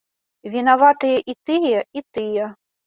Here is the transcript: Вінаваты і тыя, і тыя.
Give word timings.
Вінаваты 0.53 1.11
і 1.35 1.39
тыя, 1.51 1.87
і 1.99 2.07
тыя. 2.17 2.53